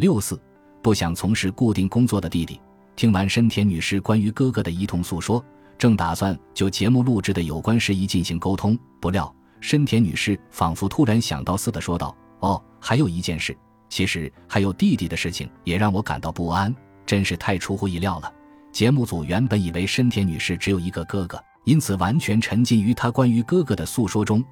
[0.00, 0.40] 六四
[0.80, 2.58] 不想从事固定工作的弟弟，
[2.96, 5.44] 听完深田女士关于哥哥的一通诉说，
[5.76, 13.54] 正打算就节目录制的有关事宜进行沟通，不料深田女士仿佛突然想到似的说道：“哦，还有一件事，
[13.90, 16.74] 其实还有弟弟的事情也让我感到不安，
[17.04, 18.32] 真是太出乎意料了。
[18.72, 24.42] 节目组原本以为深田女士只有一个哥哥，因此完全沉浸于她关于哥哥的诉说中。”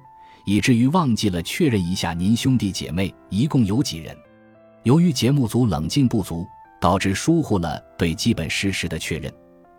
[0.45, 4.15] 以至于忘记了确认一下您兄弟姐妹一共有几人。
[4.83, 6.47] 由于节目组冷静不足，
[6.79, 9.31] 导致疏忽了对基本事实的确认。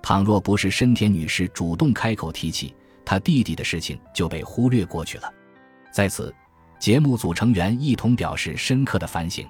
[0.02, 2.74] 倘若不是深田女士主动开口提起
[3.05, 5.33] 她弟弟的事情，就被忽略过去了。
[5.93, 6.34] 在此，
[6.79, 9.47] 节目组成员一同表示深刻的反省。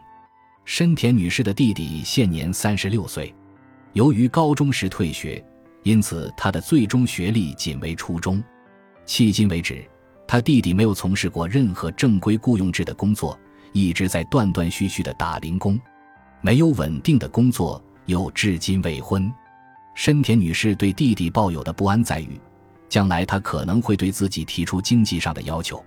[0.65, 3.35] 深田女士的弟弟现年三十六岁，
[3.93, 5.45] 由于高中时退学，
[5.83, 8.43] 因此他的最终学历仅为初中。
[9.07, 9.85] 迄今为止。
[10.29, 13.37] 他弟弟没有从事过任何正规雇佣制的工作，
[13.73, 15.79] 一直在断断续续的打零工，
[16.41, 19.33] 没有稳定的工作，又至今未婚。
[19.95, 22.41] 深田女士对弟弟抱有的不安在于，
[22.89, 25.85] 将来他可能会对自己提出经济上的要求。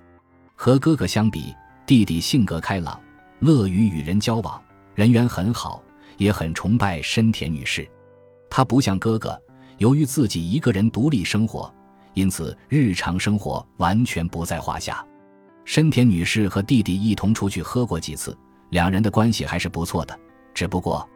[0.56, 3.00] 和哥哥相比，弟弟性格开朗，
[3.40, 4.62] 乐于与人交往，
[4.94, 5.82] 人缘很好，
[6.18, 7.90] 也很崇拜深田女士。
[8.50, 9.42] 他不像哥哥，
[9.80, 11.74] 由于自己一个人独立生活。
[12.14, 15.04] 因此，日常生活完全不在话下。
[15.66, 18.38] 深田女士和弟弟一同出去喝过几次，
[18.70, 20.20] 两人的关系还是不错的。
[20.54, 21.08] 只不过，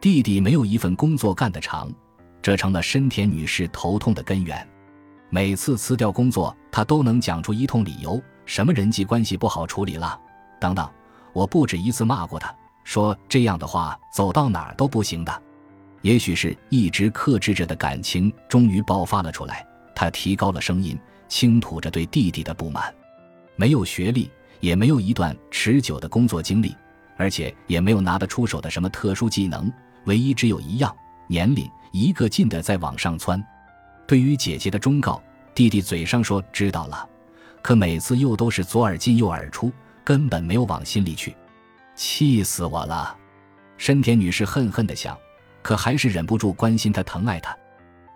[0.00, 1.92] 弟弟没有一份工作干得长，
[2.40, 4.66] 这成了深田女士头痛的根源。
[5.30, 10.18] 每次辞掉工作，她都能讲出一通理由，什么人际关系不好处理了，
[10.60, 10.88] 等等。
[11.32, 15.42] 我不止一次骂过她，说这样的话走到哪儿都不行的。
[16.02, 19.64] 也许是一直克制着的感情终于爆发了出来。
[19.94, 22.92] 他提高了声音，倾吐着对弟弟的不满。
[23.56, 26.74] 没有学历，也没有一段持久的工作经历，
[27.16, 29.72] 而且也没有拿得出手的什么特殊技能。
[30.04, 30.94] 唯一只有一样，
[31.28, 33.42] 年龄一个劲的在往上窜。
[34.06, 35.22] 对于姐姐的忠告，
[35.54, 37.08] 弟弟嘴上说知道了，
[37.62, 41.34] 可每次又都是左耳进右耳出，根本没有往心里去。
[41.94, 43.16] 气死我了！
[43.76, 45.16] 深田女士恨恨的想，
[45.62, 47.56] 可还是忍不住关心他、疼爱他。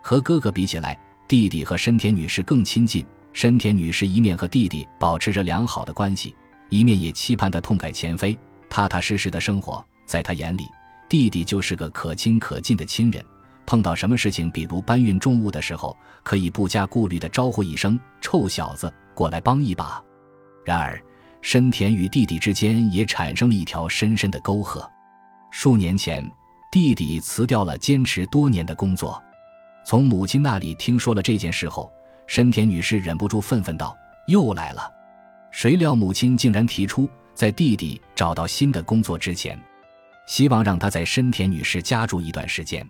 [0.01, 0.99] 和哥哥比起来。
[1.27, 6.35] 弟弟和深田女士更亲近，深田女士一面和弟弟保持着良好的关系，
[6.69, 8.37] 一面也期盼他痛改前非、
[8.69, 9.83] 踏踏实实的生活。
[10.05, 10.65] 在她眼里，
[11.09, 13.23] 弟弟就是个可亲可敬的亲人，
[13.65, 20.01] 碰到什么事情，比如搬运重物的时候，可以不加顾虑地招呼一声“臭小子，过来帮一把”。
[20.65, 21.01] 然而，
[21.41, 24.89] 深田与弟弟之间也产生了一条深深的沟壑。
[25.51, 26.25] 数年前，
[26.71, 29.21] 弟弟辞掉了坚持多年的工作。
[29.85, 31.91] 从母亲那里听说了这件事后，
[32.27, 34.91] 深田女士忍不住愤愤道：“又来了！”
[35.49, 39.59] 谁料母亲竟然提出，在弟弟找到新的工作之前，
[40.27, 42.87] 希望让他在深田女士家住一段时间。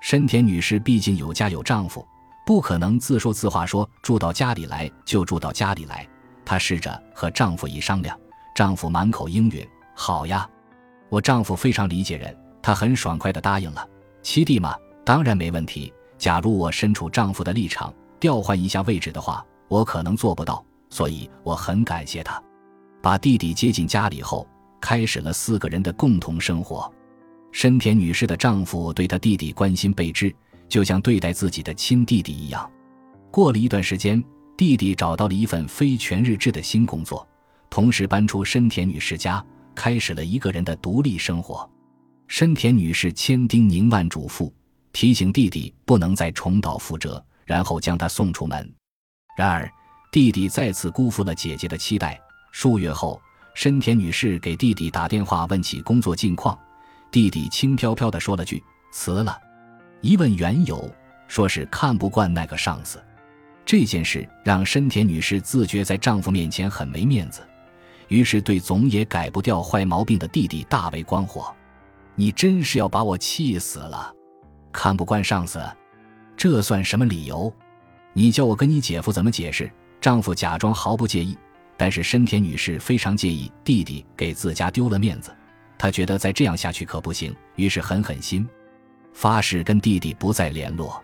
[0.00, 2.06] 深田女士毕竟有家有丈夫，
[2.46, 6.06] 不可能自说自话说住到家里来就住到家里来。
[6.44, 8.16] 她试着和丈夫一商量，
[8.54, 9.66] 丈夫满口应允
[9.96, 10.48] ：“好呀，
[11.08, 13.88] 我丈夫非常理解人。”他很爽快地答应了。
[14.22, 15.92] 七弟嘛，当然没问题。
[16.18, 22.42] 假如我身处丈夫的立场，调换一下位置的话，我可能做不到，所以我很感谢他。
[23.02, 24.46] 把弟弟接进家里后，
[24.80, 26.92] 开始了四个人的共同生活。
[27.52, 30.34] 深田女士的丈夫对她弟弟关心备至，
[30.68, 32.70] 就像对待自己的亲弟弟一样。
[33.30, 34.22] 过了一段时间，
[34.56, 37.26] 弟弟找到了一份非全日制的新工作，
[37.70, 39.44] 同时搬出深田女士家，
[39.74, 41.68] 开始了一个人的独立生活。
[42.26, 44.52] 深田女士千叮咛万嘱咐。
[44.92, 48.74] 提醒弟弟不能再重蹈覆辙，然后将他送出门。
[49.38, 49.70] 然而，
[50.12, 52.20] 弟弟再次辜负了姐姐的期待。
[52.52, 53.20] 数月后，
[53.54, 56.58] 深田女士给弟弟打电话问起工作近况，
[57.10, 58.62] 弟弟轻飘飘地说了句
[58.92, 59.38] “辞了”。
[60.02, 60.90] 一问缘由，
[61.28, 63.02] 说是看不惯那个上司。
[63.64, 67.46] 这件事让深田女士自觉在丈夫面前很没面子，
[68.08, 71.54] 于是对总也改不掉坏毛病的弟弟大为光火
[72.14, 74.14] ：“你真是要把我气死了！”
[74.72, 75.60] 看不惯上司，
[76.36, 77.52] 这算什么理由？
[78.12, 79.70] 你叫我跟你姐夫怎么解释？
[80.00, 81.36] 丈夫假装毫不介意，
[81.76, 85.34] 但是深田女士非常介意弟弟给自家丢了面子，
[85.78, 88.46] 她觉得再这样下去可不行，于是狠狠心，
[89.14, 91.02] 发誓跟弟弟不再联络。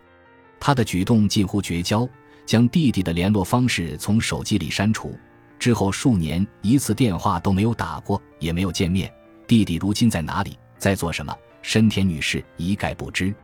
[0.61, 2.06] 她的举动近乎绝交，
[2.44, 5.19] 将弟弟的联络方式从手机里删除。
[5.58, 9.11] 之后数年一次电话都没有打过，也没有见面。
[9.46, 11.34] 弟弟如今在哪里，在做什么？
[11.62, 13.34] 深田女士一概不知。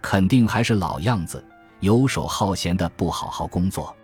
[0.00, 1.44] 肯定还是老样子，
[1.80, 3.94] 游手好闲的，不好好工作。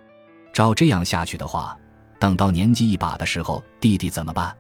[0.53, 1.77] 照这样下去的话，
[2.19, 4.55] 等到年纪一把的时候，弟弟怎么办？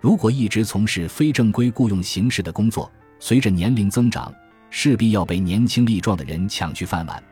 [0.00, 4.32] 如果一直从事非正规雇佣形式的工作，随着年龄增长，
[4.70, 7.22] 势必要被年轻力壮的人抢去饭碗，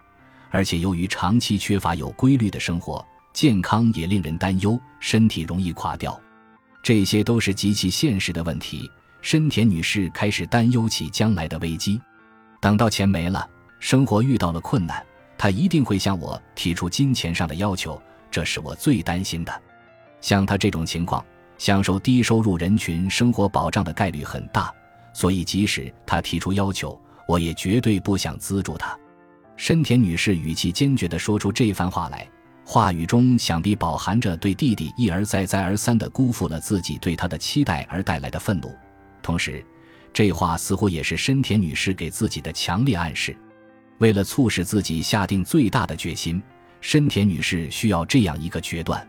[0.51, 6.19] 而且由于长期缺乏有规律的生活，健康也令人担忧，身体容易垮掉。
[6.83, 8.91] 这些都是极其现实的问题。
[9.21, 12.01] 深田女士开始担忧起将来的危机。
[12.61, 15.05] 等到钱没了，生活遇到了困难，
[15.37, 18.01] 他一定会向我提出金钱上的要求，
[18.31, 19.63] 这是我最担心的。
[20.21, 21.25] 像他这种情况，
[21.57, 24.75] 享受低收入人群生活保障的概率很大。
[25.13, 28.97] 所以，即使他提出要求，我也绝对不想资助他。
[29.57, 32.29] 深田女士语气坚决地说出这番话来，
[32.65, 38.73] 话语中想必饱含着对弟弟一而再、再而三地辜负了自己对他的期待而带来的愤怒。
[39.23, 39.65] 同时，
[40.13, 43.37] 这话似乎也是深田女士给自己的强烈暗示。
[43.99, 46.43] 为了促使自己下定最大的决心，
[46.81, 49.07] 深田女士需要这样一个决断。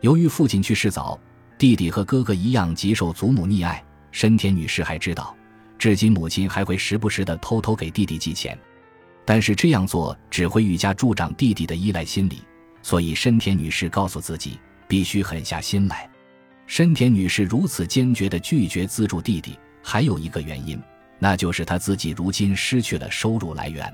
[0.00, 1.18] 由于父亲去世早，
[1.58, 3.84] 弟弟和哥哥一样极受祖母溺爱。
[4.12, 5.36] 深田女士还知道。
[5.78, 8.58] 至今，母亲还会时不时的偷偷给弟弟寄钱，
[9.24, 12.42] 但是这样做只会愈加助长弟弟的依赖心理。
[12.82, 16.08] 所以，深田女士告诉自己，必须狠下心来。
[16.66, 20.80] 深田女士如此坚决地拒绝资助弟弟，还有一个原因，
[21.18, 23.92] 那就是她自己如今失去了收入来源。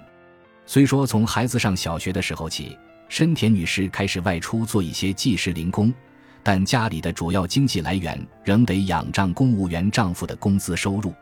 [0.67, 2.77] 虽说从孩子上小学的时候起，
[3.09, 5.95] 深田女士开始外出做一些计时零工，
[6.43, 11.15] 但家里的主要经济来源仍得仰仗公务员丈夫的工资收入。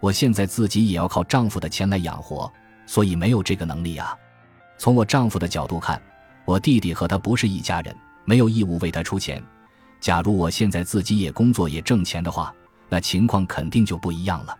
[0.00, 2.50] 我现在自己也要靠丈夫的钱来养活，
[2.86, 4.16] 所以没有这个能力啊。
[4.78, 6.00] 从我丈夫的角度看，
[6.44, 7.94] 我弟弟和他不是一家人，
[8.24, 9.42] 没有义务为他出钱。
[10.00, 12.54] 假如我现在自己也工作也挣钱的话，
[12.88, 14.56] 那情况肯定就不一样了。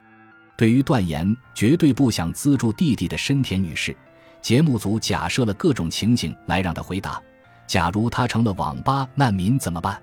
[0.57, 3.97] 对于断言绝对不想资助弟弟的深田女士，
[4.43, 7.23] 节目组假设了各种情景来让她回答：
[7.67, 10.01] 假如她成了网吧难民怎么办？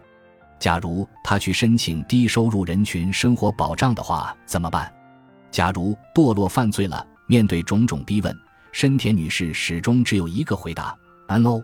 [0.57, 4.92] 假如她去申请低收入人群生活保障的话怎么办？
[5.51, 8.38] 假如堕落犯罪了，面对种种逼问，
[8.71, 10.98] 深田女士始终只有一个回答
[11.28, 11.62] ：“no。”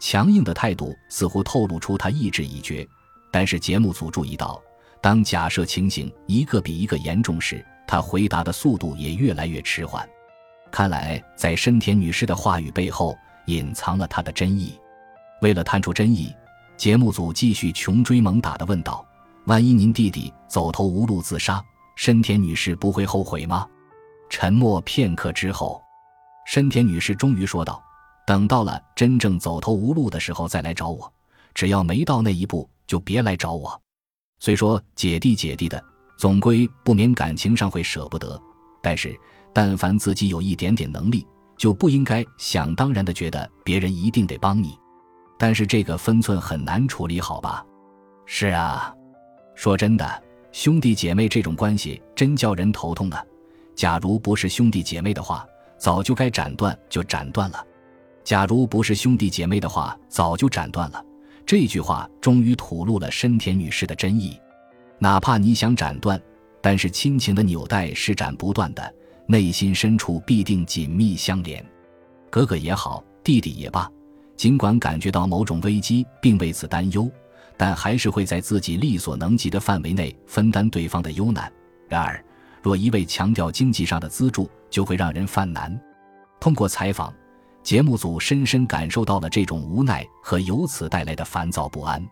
[0.00, 2.86] 强硬的态度似乎透露出她意志已决。
[3.30, 4.60] 但是节目组注意到，
[5.02, 10.08] 当假设情形一个比一个严重时，她回答的速度也越来越迟缓。
[10.70, 13.16] 看来，在深田女士的话语背后
[13.46, 14.78] 隐藏了她的真意。
[15.40, 16.34] 为了探出真意，
[16.76, 19.04] 节目组继续穷追猛打地问道
[19.46, 21.64] ：“万一您弟弟走投无路自杀？”
[21.96, 23.66] 深田女士不会后悔吗？
[24.28, 25.82] 沉默片刻之后，
[26.46, 27.82] 深田女士终于说道
[28.26, 31.12] ：“等到了真正走投无路的时候再来找我，
[31.52, 33.80] 只要没到那一步，就别来找我。
[34.40, 35.82] 虽说姐弟姐弟的，
[36.16, 38.40] 总归不免感情上会舍不得，
[38.82, 39.14] 但是
[39.52, 41.26] 但凡自己有一点点能力，
[41.58, 44.76] 就不应该想当然的觉得别人一定得帮你。
[45.38, 47.64] 但是这个分寸很难处理好吧？
[48.24, 48.92] 是啊，
[49.54, 50.22] 说真的。”
[50.52, 53.24] 兄弟姐妹这种关系真叫人头痛啊！
[53.76, 55.46] 假如不是兄弟姐妹的话，
[55.78, 57.64] 早就该斩断就斩断了；
[58.24, 61.04] 假如不是兄弟姐妹的话，早就斩断了。
[61.50, 64.40] 这句话终于吐露了深田女士的真意。
[65.00, 66.22] 哪怕你想斩断，
[66.62, 68.94] 但是亲情的纽带是斩不断的，
[69.26, 71.66] 内心深处必定紧密相连。
[72.30, 73.90] 哥哥也好，弟弟也罢，
[74.36, 77.10] 尽管感觉到某种危机，并为此担忧。
[77.56, 81.52] 但还是会在自己力所能及的范围内分担对方的忧难。
[81.88, 82.24] 然而，
[82.62, 85.76] 若一味强调经济上的资助，就会让人犯难。
[86.38, 87.12] 通过采访，
[87.62, 92.04] 节目组深深感受到了这种无奈和由此带来的烦躁不安。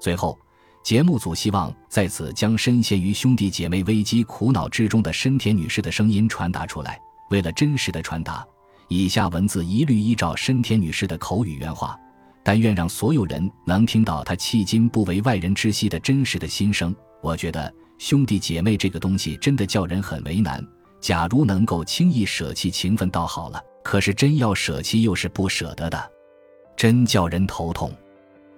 [0.00, 0.38] 最后，
[0.82, 6.98] 节目组希望在此将深陷于兄弟姐妹危机苦恼之中的深田女士的声音传达出来。
[7.30, 8.44] 为了真实的传达，
[8.88, 11.96] 以下文字一律依照深田女士的口语原话。
[12.42, 16.96] 但愿让所有人能听到她迄今不为外人知悉的真实的心声。
[17.22, 20.66] 我觉得兄弟姐妹这个东西真的叫人很为难。
[21.00, 23.62] 假如能够轻易舍弃情分，倒好了。
[23.82, 26.10] 可是真要舍弃，又是不舍得的，
[26.76, 27.92] 真叫人头痛。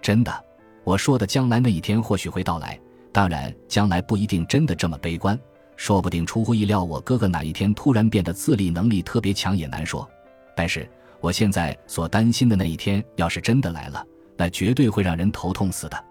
[0.00, 0.44] 真的，
[0.84, 2.78] 我说的将来那一天或许会到来。
[3.12, 5.38] 当然，将来不一定真的这么悲观，
[5.76, 10.08] 说不定出乎意料，我哥哥哪一天突然变得自立能力特别强也难说。
[10.56, 10.88] 但是。
[11.22, 14.04] 我现在所担心的那一天，要是真的来了，
[14.36, 16.04] 那绝对会让人头痛死的。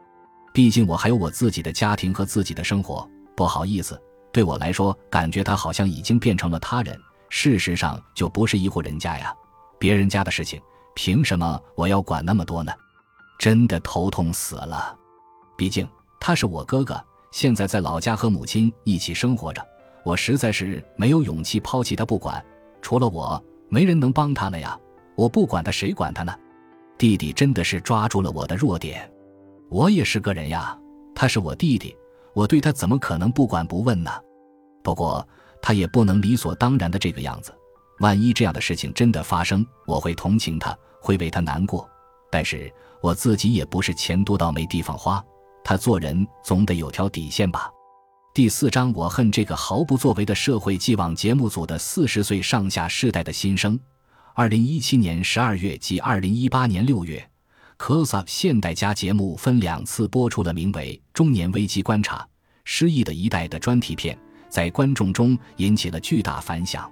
[0.53, 3.05] 毕竟我还有我自己的家庭和自己的生活。
[3.35, 4.01] 不好意思，
[4.31, 6.97] 对我来说，感觉他好像已经变成了他人。
[7.33, 9.33] 事实上，就不是一户人家呀。
[9.79, 10.61] 别人家的事情，
[10.93, 12.73] 凭什么我要管那么多呢？
[13.39, 14.95] 真的头痛死了。
[15.57, 15.87] 毕竟
[16.19, 19.65] 他是我哥哥，现在在老家和母亲一起生活着，
[20.03, 22.43] 我实在是没有勇气抛弃他不管。
[22.81, 24.77] 除了我，没人能帮他了呀。
[25.15, 26.35] 我不管他，谁管他呢？
[26.97, 29.09] 弟弟真的是抓住了我的弱点。
[29.69, 30.77] 我也是个人呀，
[31.15, 31.95] 他是我弟弟，
[32.33, 34.11] 我对他怎么可能不管不问呢？
[34.83, 35.25] 不过
[35.61, 37.53] 他也不能理所当然的这个样子。
[37.99, 41.87] 万一这样的事情真的发生，我会同情他，会为他难过。
[42.31, 45.23] 但是我自己也不是钱多到没地方花，
[45.63, 47.69] 他做人总得有条底线吧。
[48.33, 53.77] 第四章，我恨这个毫不作为的社会既往节目组的四十岁上下世代的心声。
[54.33, 57.29] 二零一七年十二月及二零一八年六月
[57.77, 62.17] ，Close Up 现代家节目分两次播出了名为《中年危机观察》
[62.63, 64.17] 《失忆的一代》的专题片，
[64.51, 66.87] 在观众中引起了巨大反响。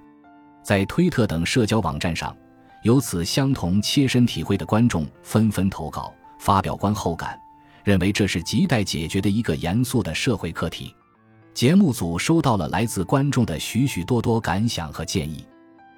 [0.64, 2.36] 在推特等社交网站上，
[2.84, 7.38] 有此相同切身体会的观众纷纷投稿，发表观后感，
[7.84, 10.96] 认为这是亟待解决的一个严肃的社会课题。
[11.54, 15.46] 节目组收到了来自观众的许许多多感想和建议，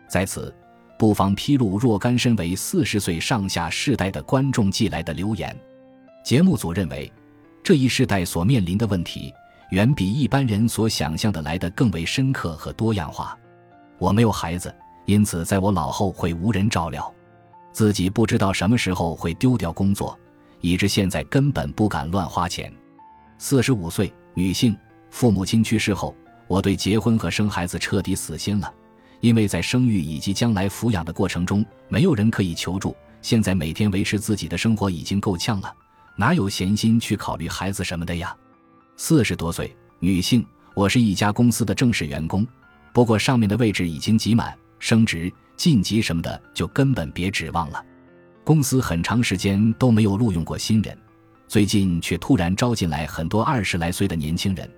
[0.10, 0.54] 在此。
[0.98, 5.60] 不妨披露若干身为四十岁上下世代的观众寄来的留言。
[6.24, 7.12] 节目组认为，
[7.64, 9.34] 这一世代所面临的问题
[9.72, 13.38] 远比一般人所想象的来得更为深刻和多样化。
[13.98, 14.74] 我没有孩子，
[15.06, 17.12] 因此在我老后会无人照料，
[17.72, 20.18] 自己不知道什么时候会丢掉工作，
[20.60, 22.72] 以致现在根本不敢乱花钱。
[23.38, 24.78] 四十五岁女性，
[25.10, 26.14] 父母亲去世后，
[26.48, 28.72] 我对结婚和生孩子彻底死心了。
[29.22, 32.94] 因为在生育以及将来抚养的过程中，没有人可以求助。
[33.22, 35.74] 现在每天维持自己的生活已经够呛了，
[36.18, 38.36] 哪有闲心去考虑孩子什么的呀？
[38.98, 40.46] 四十多岁女性，
[40.76, 42.46] 我是一家公司的正式员工，
[42.94, 47.84] 不过上面的位置已经挤满，升职晋级什么的就根本别指望了。
[48.44, 50.98] 公司很长时间都没有录用过新人，
[51.48, 54.70] 最近却突然招进来很多二十来岁的年轻人。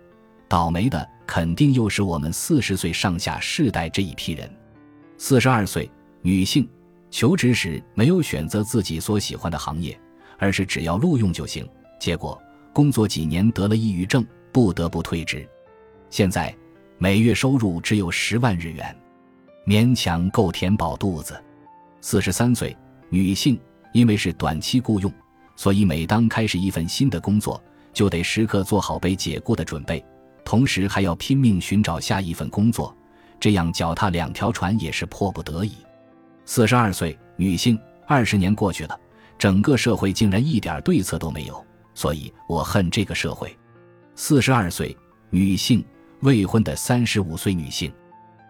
[0.48, 4.50] 倒霉的肯定又是我们四十岁上下世代这一批人。
[5.18, 5.90] 四十二岁
[6.22, 6.68] 女性
[7.10, 10.00] 求职时没有选择自己所喜欢的行业，
[10.38, 11.68] 而是只要录用就行。
[12.00, 12.40] 结果
[12.74, 15.48] 工作几年得了抑郁症，不得不退职。
[16.10, 16.54] 现在
[16.98, 18.96] 每月收入只有十万日元，
[19.66, 21.42] 勉强够填饱肚子。
[22.02, 22.76] 四十三岁
[23.10, 23.58] 女性
[23.94, 25.14] 因为是短期雇佣，
[25.56, 27.64] 所以每当开始一份新的工作，
[27.94, 30.04] 就得时刻做好被解雇的准备。
[30.44, 32.96] 同时还要拼命寻找下一份工作，
[33.40, 35.74] 这样脚踏两条船也是迫不得已。
[36.44, 39.00] 四十二岁女性，二十年过去了，
[39.38, 43.56] 整个社会竟然一点对策都没有，所以我恨这个社会。
[44.16, 44.96] 四十二岁
[45.30, 45.84] 女性，
[46.22, 47.92] 未婚的三十五岁女性，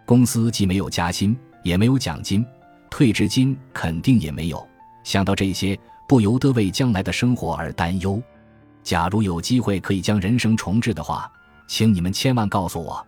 [0.06, 2.46] 公司既没有加薪，也没有奖金，
[2.90, 4.68] 退职金肯定也没有。
[5.04, 8.22] 想到这些，不由得为将来的生活而担忧。
[8.84, 11.32] 假如有机会可以将人生重置的话。
[11.66, 13.04] 请你们千万告诉我，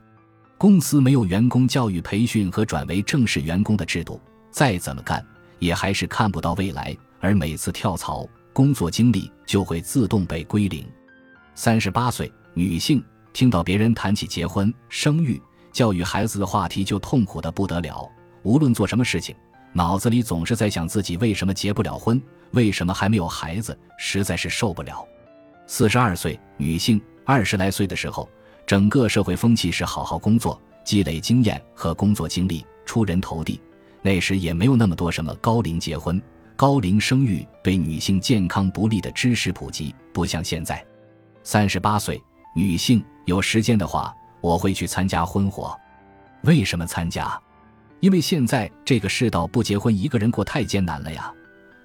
[0.57, 5.23] 公司没有员工教育培训和转为正式员工的制度，再怎么干
[5.59, 8.25] 也还是看不到未来，而每次跳槽，
[8.55, 10.87] 工作经历就会自动被归零。
[11.55, 15.41] 三十八岁女性听到别人谈起结婚、生育、
[15.73, 18.09] 教育孩子的话题，就痛苦的不得了。
[18.43, 19.35] 无论做什么事情，
[19.73, 22.21] 脑子里总是在想自己为什么结不了婚，
[22.51, 25.05] 为什么还没有孩子，实在是受不了。
[25.67, 28.29] 四十二岁女性二十来岁的时候。
[28.65, 33.61] 整个社会风气是好好工作、积累经验和工作经历、出人头地。
[34.01, 36.19] 那时也没有那么多什么高龄结婚、
[36.57, 40.83] 高龄生育对女性健康不利的知识普及，不像现在。
[41.43, 42.21] 三十八岁
[42.55, 45.77] 女性有时间的话，我会去参加婚活。
[46.43, 47.37] 为什么参加？
[47.99, 51.29] 因为现在这个世道不结婚一个人过太艰难了呀。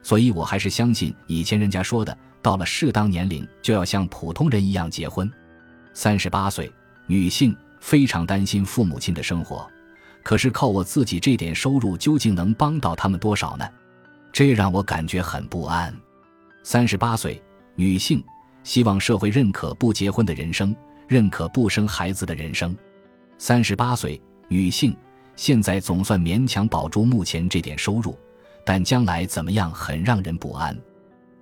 [0.02, 5.30] 所以我还是相信以前人家说的，到了适当年龄就要像普通人一样结婚。
[5.94, 6.72] 三十八岁
[7.08, 9.68] 女性非常担心父母亲的生活，
[10.22, 13.68] 可是靠我自己这点收入，究竟能帮到他们多少呢？
[14.32, 15.94] 这让我感觉很不安。
[16.62, 17.42] 三十八岁
[17.74, 18.22] 女性
[18.62, 20.74] 希望社会认可不结婚的人生，
[21.08, 22.76] 认可不生孩子的人生。
[23.38, 24.94] 三十八岁女性
[25.34, 28.18] 现在总算勉强保住目前这点收入，
[28.64, 30.78] 但将来怎么样很让人不安。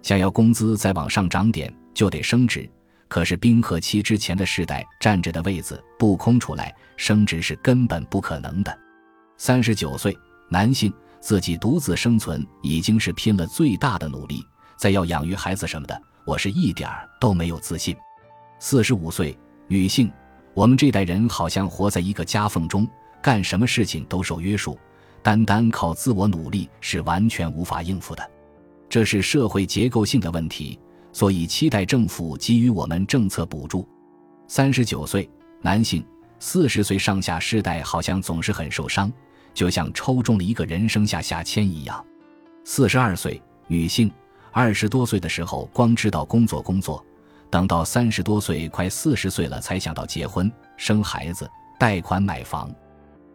[0.02, 2.68] 想要工资再往上涨点，就得升职。
[3.08, 8.78] 可是冰河期之前的世代站着的位子不空出来，升职是根本不可能的。
[9.38, 10.16] 三十九岁
[10.48, 14.44] 男性自己独自生存已经是拼了最大的努力，
[14.76, 17.96] 再要养育孩子什么的，我是一点儿都没有自信。
[18.58, 20.10] 四十五岁女性，
[20.54, 22.88] 我们这代人好像活在一个夹缝中，
[23.22, 24.78] 干什么事情都受约束，
[25.22, 28.30] 单单靠自我努力是完全无法应付的，
[28.88, 30.78] 这是社会结构性的问题。
[31.10, 33.88] 所以期待政府给予我们政策补助。
[34.46, 35.28] 三十九岁
[35.60, 36.04] 男性，
[36.38, 39.12] 四十岁上下世代好像总是很受伤，
[39.54, 42.04] 就像抽中了一个人生下下签一样。
[42.64, 44.10] 四十二岁女性，
[44.52, 47.04] 二十多岁的时候光知道工作工作，
[47.50, 52.70] 等到三十多岁、快四十岁了，才想到结婚、生孩子、贷款买房，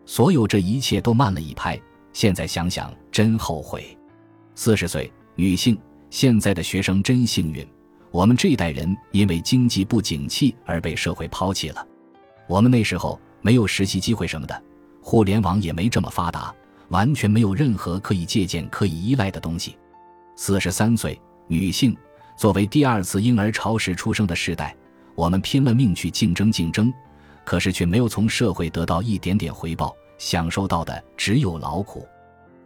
[0.06, 1.80] 所有这一切都慢了一拍。
[2.14, 3.98] 现在想想，真后悔。
[4.54, 5.76] 四十岁女性，
[6.12, 7.68] 现在的学生真幸运。
[8.12, 11.84] 我们这一代人因为经济不景气而被社会抛弃了。
[12.48, 14.64] 我们那时候没有实习机会什么的，
[15.04, 16.52] 互联网也没这么发达，
[16.88, 19.78] 完全没有任何可以借鉴、可以依赖的东西。
[20.36, 21.96] 四十三岁女性。
[22.36, 24.76] 作为第二次婴儿潮时出生的时代，
[25.14, 26.92] 我们拼了命去竞争竞争，
[27.46, 32.08] 可是却没有从社会得到一点点回报，享受到的只有劳苦。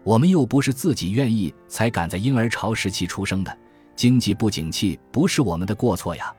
[0.03, 3.56] 我们又不是自己愿意才赶在婴儿潮时期出生的，
[3.94, 6.34] 经济不景气不是我们的过错呀。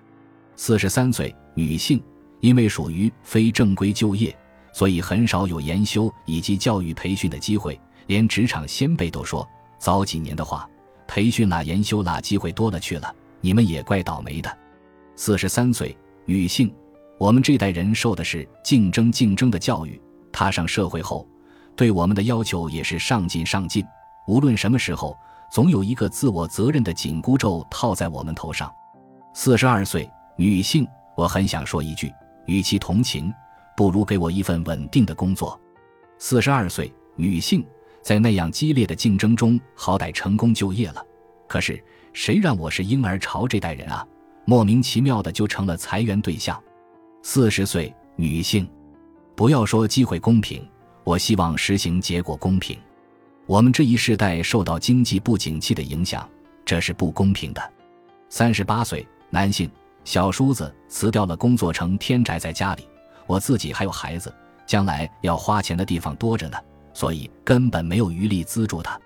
[0.56, 2.02] 四十三岁女性，
[2.40, 4.34] 因为属于非正规就业，
[4.72, 9.48] 所以很少有研修以及教育培训的机会，连职场先辈都说，
[9.78, 10.68] 早几年的话。
[11.06, 13.10] 培训啦，研修啦，机会多了去了，
[13.40, 14.58] 你们也怪倒霉的。
[15.16, 15.96] 四十三岁
[16.26, 16.70] 女性，
[17.18, 19.98] 我们这代人受的是竞争竞争的教育，
[20.30, 21.26] 踏上社会后，
[21.74, 23.82] 对我们的要求也是上进上进。
[24.26, 25.16] 无论什么时候，
[25.50, 28.70] 总有一个自我责任的紧箍咒套在我们头上。
[29.32, 32.12] 四十二岁女性，我很想说一句：
[32.44, 33.32] 与其同情，
[33.78, 35.56] 不如给我一份稳定的工作。
[36.18, 37.64] 四十二岁女性。
[38.00, 41.04] 在那样激烈的竞争中，好歹成功就业了。
[41.46, 41.82] 可是
[42.14, 44.06] 谁让我是婴儿潮这代人啊？
[44.46, 46.60] 莫名其妙的就成了裁员对象。
[47.22, 48.66] 四十岁女性，
[49.36, 50.66] 不要说机会公平，
[51.04, 52.78] 我希望实行结果公平。
[53.46, 56.26] 我们这一世代受到经济不景气的影响，
[56.64, 57.72] 这是不公平的。
[58.30, 59.70] 三十八岁男性，
[60.02, 62.87] 小叔子辞掉了工作，成天宅在家里。
[63.28, 64.34] 我自己还有孩子，
[64.66, 66.58] 将来要花钱的地方多着呢。
[66.92, 69.00] 所以根本没有余力资助他。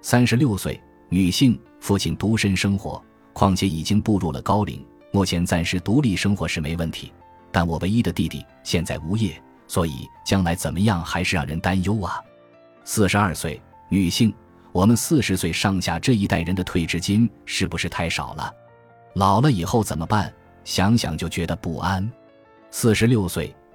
[0.00, 3.02] 三十六岁女性，父亲独身生活，
[3.32, 7.12] 况且已经步入了高龄，目前暂时独立生活是没问题。
[7.50, 12.22] 但我唯一的弟弟现在无业，所以将来怎么样还是让人担忧啊。
[12.84, 14.32] 四十二岁女性，
[14.70, 18.54] 我们四十岁上下这一代人的退职金是不是太少了？
[19.14, 20.32] 老了以后怎么办？
[20.62, 22.08] 想想就觉得不安。
[22.70, 23.54] 四十六岁